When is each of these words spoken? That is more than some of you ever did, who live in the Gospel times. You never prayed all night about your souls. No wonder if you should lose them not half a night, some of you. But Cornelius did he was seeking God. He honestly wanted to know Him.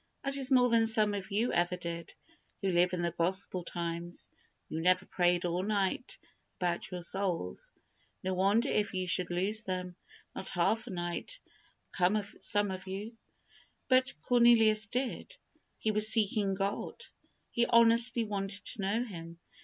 That 0.23 0.35
is 0.35 0.49
more 0.49 0.67
than 0.69 0.87
some 0.87 1.13
of 1.13 1.29
you 1.29 1.53
ever 1.53 1.75
did, 1.77 2.15
who 2.59 2.71
live 2.71 2.91
in 2.93 3.03
the 3.03 3.11
Gospel 3.11 3.63
times. 3.63 4.31
You 4.67 4.81
never 4.81 5.05
prayed 5.05 5.45
all 5.45 5.61
night 5.61 6.17
about 6.57 6.89
your 6.89 7.03
souls. 7.03 7.71
No 8.23 8.33
wonder 8.33 8.69
if 8.69 8.95
you 8.95 9.05
should 9.05 9.29
lose 9.29 9.61
them 9.61 9.95
not 10.35 10.49
half 10.49 10.87
a 10.87 10.89
night, 10.89 11.39
some 12.39 12.71
of 12.71 12.87
you. 12.87 13.15
But 13.89 14.15
Cornelius 14.23 14.87
did 14.87 15.37
he 15.77 15.91
was 15.91 16.07
seeking 16.11 16.55
God. 16.55 16.99
He 17.51 17.67
honestly 17.67 18.23
wanted 18.23 18.65
to 18.65 18.81
know 18.81 19.03
Him. 19.03 19.39